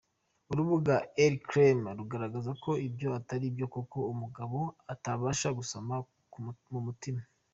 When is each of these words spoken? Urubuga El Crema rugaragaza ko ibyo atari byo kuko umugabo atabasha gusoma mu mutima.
Urubuga 0.51 0.95
El 1.23 1.33
Crema 1.49 1.89
rugaragaza 1.99 2.51
ko 2.63 2.71
ibyo 2.87 3.07
atari 3.19 3.45
byo 3.55 3.67
kuko 3.73 3.97
umugabo 4.13 4.57
atabasha 4.93 5.49
gusoma 5.57 5.93
mu 6.73 6.79
mutima. 6.87 7.21